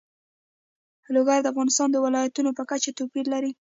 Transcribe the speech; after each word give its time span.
لوگر 1.15 1.39
د 1.41 1.47
افغانستان 1.53 1.87
د 1.91 1.97
ولایاتو 2.05 2.49
په 2.57 2.63
کچه 2.69 2.91
توپیر 2.99 3.25
لري. 3.33 3.51